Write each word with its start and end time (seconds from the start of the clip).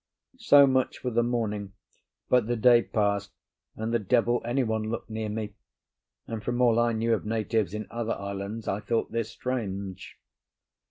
So 0.39 0.65
much 0.65 0.97
for 0.97 1.11
the 1.11 1.21
morning, 1.21 1.73
but 2.27 2.47
the 2.47 2.55
day 2.55 2.81
passed 2.81 3.33
and 3.75 3.93
the 3.93 3.99
devil 3.99 4.41
anyone 4.43 4.89
looked 4.89 5.11
near 5.11 5.29
me, 5.29 5.53
and 6.25 6.43
from 6.43 6.59
all 6.59 6.79
I 6.79 6.91
knew 6.91 7.13
of 7.13 7.23
natives 7.23 7.75
in 7.75 7.85
other 7.91 8.13
islands 8.13 8.67
I 8.67 8.79
thought 8.79 9.11
this 9.11 9.29
strange. 9.29 10.17